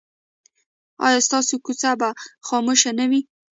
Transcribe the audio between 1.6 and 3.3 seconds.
کوڅه به خاموشه نه وي؟